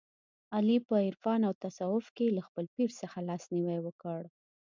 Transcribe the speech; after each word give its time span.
علي 0.55 0.77
په 0.87 0.93
عرفان 1.07 1.39
او 1.47 1.53
تصوف 1.63 2.05
کې 2.15 2.25
له 2.35 2.41
خپل 2.47 2.65
پیر 2.75 2.89
څخه 3.01 3.17
لاس 3.27 3.43
نیوی 3.53 3.79
وکړ. 3.81 4.21